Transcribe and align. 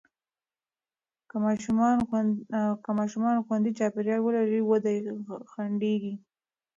که 2.85 2.91
ماشومان 2.99 3.35
خوندي 3.47 3.71
چاپېریال 3.79 4.19
ولري، 4.23 4.59
وده 4.63 4.89
یې 4.95 5.01
نه 5.05 5.13
ځنډېږي. 5.51 6.13